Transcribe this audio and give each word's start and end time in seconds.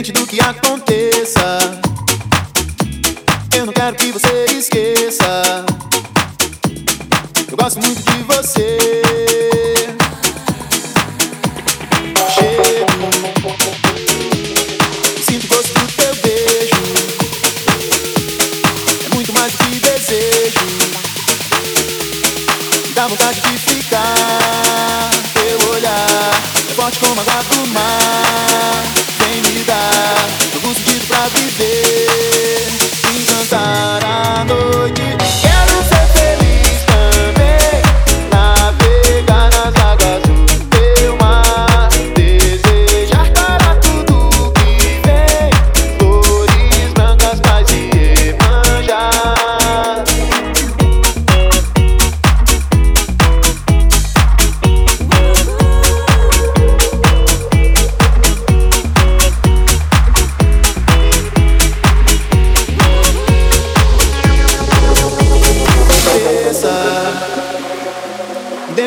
Do 0.00 0.26
que 0.26 0.40
aconteça, 0.40 1.58
eu 3.54 3.66
não 3.66 3.72
quero 3.72 3.94
que 3.96 4.10
você 4.10 4.46
esqueça. 4.46 5.66
Eu 7.50 7.56
gosto 7.56 7.78
muito 7.80 8.02
de 8.10 8.22
você. 8.22 8.78
Chego, 12.34 12.86
sinto 15.22 15.46
gosto 15.48 15.74
do 15.78 15.86
teu 15.92 16.14
beijo. 16.22 16.82
É 19.04 19.14
muito 19.14 19.32
mais 19.34 19.52
do 19.52 19.58
que 19.58 19.80
desejo. 19.80 20.66
Dá 22.94 23.06
vontade 23.06 23.38
de 23.42 23.58
ficar. 23.58 25.10
Teu 25.34 25.70
olhar 25.72 26.30
é 26.56 26.74
forte 26.74 26.98
como 27.00 27.20
a 27.20 27.22
água 27.22 27.42
do 27.42 27.68
mar. 27.68 28.69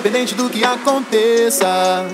Independente 0.03 0.35
do 0.35 0.49
que 0.49 0.65
aconteça, 0.65 2.05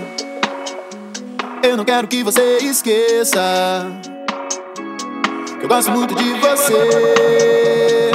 eu 1.64 1.76
não 1.76 1.84
quero 1.84 2.08
que 2.08 2.22
você 2.22 2.60
esqueça 2.60 3.42
que 5.58 5.66
eu 5.66 5.68
gosto 5.68 5.90
muito 5.90 6.14
de 6.14 6.34
você. 6.34 8.12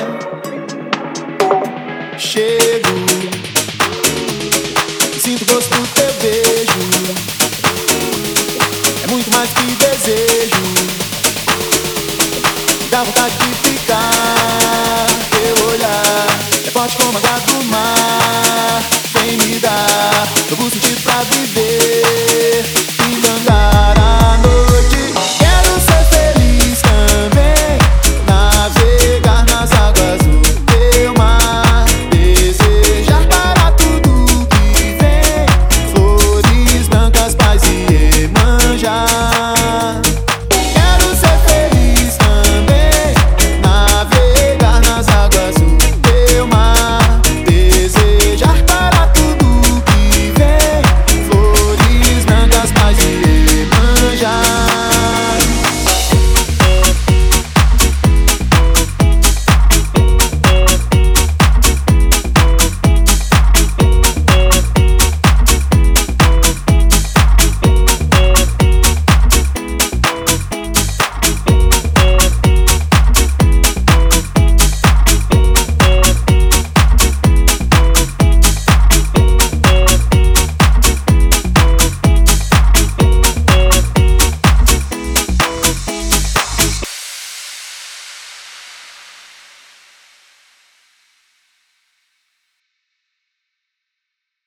Chego, 2.16 2.88
sinto 5.18 5.44
gosto 5.52 5.70
do 5.70 5.88
teu 5.88 6.12
beijo, 6.22 6.78
é 9.02 9.06
muito 9.10 9.28
mais 9.36 9.50
que 9.50 9.74
desejo. 9.74 10.62
Dá 12.92 13.02
vontade 13.02 13.34
de 13.38 13.68
ficar. 13.68 15.06
Teu 15.32 15.66
olhar 15.66 16.26
é 16.64 16.70
forte 16.70 16.96
como 16.96 17.18
a 17.18 17.38
do 17.40 17.64
mar. 17.64 17.73
Novo 20.56 20.70
sentido 20.70 21.02
pra 21.02 21.20
viver. 21.24 21.63